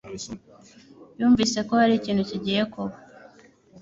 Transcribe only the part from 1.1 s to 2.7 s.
yumvise ko hari ikintu kigiye